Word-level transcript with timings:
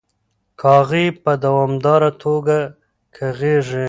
کاغۍ 0.61 1.05
په 1.23 1.31
دوامداره 1.43 2.09
توګه 2.23 2.57
کغیږي. 3.15 3.79